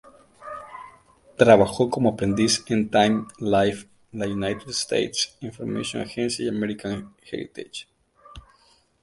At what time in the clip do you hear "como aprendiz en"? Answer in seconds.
1.91-2.89